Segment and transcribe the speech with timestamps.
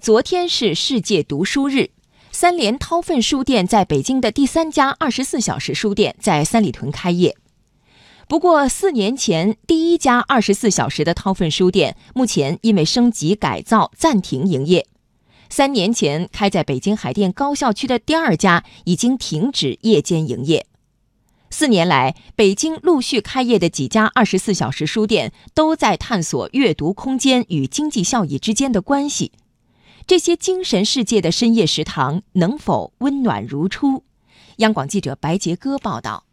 [0.00, 1.90] 昨天是世界读书日，
[2.32, 7.36] 三联韬奋书店在北京的第三家二十四小时书店在三里屯开业。
[8.26, 14.86] 不过，四年前第一家二十四小时的韬奋书店目前因为升级改造暂停营业。
[15.50, 20.64] 三年前开在北京海淀高校区的第二家已经停止夜间营业。
[21.50, 29.32] 四年来，北京陆续开业的几家二十四小时书店都在探索阅读空间与经济效益之间的关系。
[30.06, 34.02] 这些精神世界的深夜食堂能否温暖如初？
[34.56, 36.24] 央广记者白杰歌报道。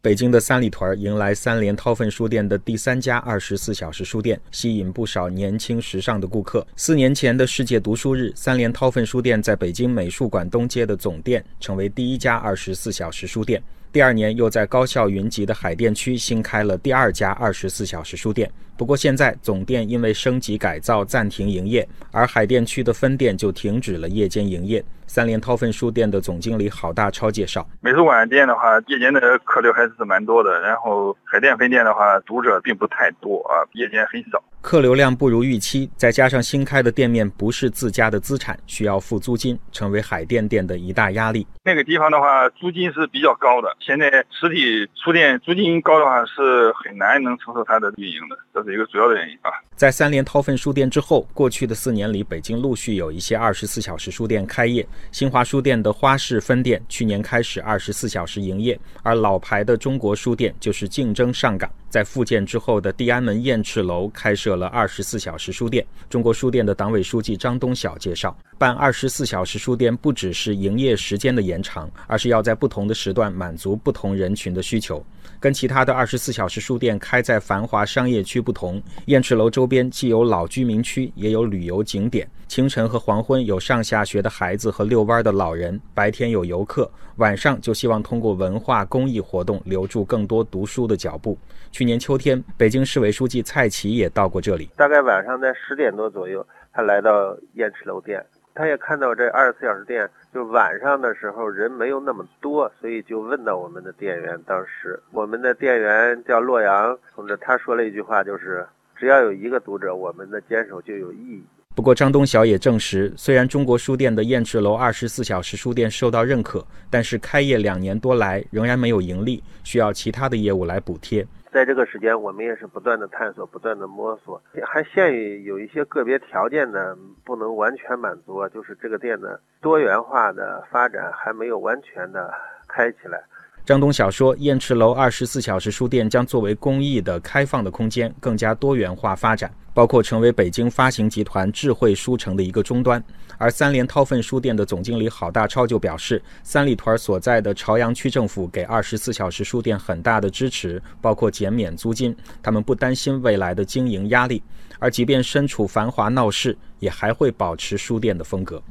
[0.00, 6.64] 北京的三里屯迎来三联韬奋书店的第三家二十四小时书店，吸引不少年轻时尚的顾客。
[6.76, 13.60] 四年前的世界读书日，三联韬奋书店在北京美术馆东街的总店成为第一家二十四小时书店。
[13.90, 18.48] 第二年，又在高校云集的海淀区新开了第二家二十四小时书店。
[18.76, 24.84] 不过，现在总店因为升级改造暂停营业，而海淀区的分店就停止了夜间营业。
[25.08, 30.60] 三联韬奋书店的总经理郝大超介绍：美术馆店的话，夜间的客流还是蛮多的。
[30.60, 34.42] 然后海淀分店的话，读者并不太多啊，夜间很少。
[34.60, 41.46] 客流量不如预期，再加上新开的店面不是自家的资产，需要付租金，成为海淀店的一大压力。
[41.62, 43.76] 那个地方的话，租金是比较高的。
[43.78, 49.65] 现在实体书店租金高的话，是很难能承受它的运营的，这是一个主要的原因啊。
[49.76, 54.88] 在三联韬奋书店之后，过去的四年里，北京陆续有一些二十四小时书店开业。
[55.12, 61.70] 新华书店的花市分店去年开始二十四小时营业，而老牌的中国书店就是竞争上岗。
[61.90, 65.86] 在复建之后的地安门雁翅楼开设了二十四小时书店。
[66.08, 75.04] 中国书店的党委书记张东晓介绍，办二十四小时书店不只是营业时间的延长，而是要在不同的时段满足不同人群的需求。
[75.38, 82.30] 跟其他的二十四小时书店开在繁华商业区不同，雁翅楼周周边既有老居民区，也有旅游景点。
[82.46, 91.36] 清晨和黄昏有上下学的孩子和遛弯的老人，白天有游客，晚上就希望通过文化公益活动留住更多读书的脚步。
[91.72, 98.24] 去年秋天，北京市委书记蔡奇也到过这里，大概晚上在十点多左右，他来到雁翅楼店。
[98.54, 104.40] 他也看到这二十四小时店，就晚上的时候人没有那么多，所以就问到我们的店员。
[104.46, 108.66] 当时我们的店员叫洛阳同志，他说了一句话，就是
[108.98, 111.44] 只要有一个读者，我们的坚守就有意义。
[111.74, 121.26] 不过张东晓也证实，虽然中国书店的雁翅楼二十四小时书店受到认可，但是开业两年多来仍然没有盈利，需要其他的业务来补贴。
[121.52, 132.32] 在这个时间，我们也是不断的探索，不断的摸索，还限于有一些个别条件呢，不能完全满足，就是这个店的多元化的发展还没有完全的
[132.66, 133.22] 开起来。
[133.66, 139.52] 张东晓说，燕池楼二十四小时书店将作为公益的开放的空间，更加多元化发展。
[139.74, 143.02] 包括成为北京发行集团智慧书城的一个终端，
[143.36, 154.40] 而三联韬奋书店的总经理郝大超就表示，三里屯所在的朝阳区政府给二十四小时书店很大的支持，包括减免租金，他们不担心未来的经营压力，
[154.78, 158.62] 而即便身处繁华闹市，也还会保持书店的风格。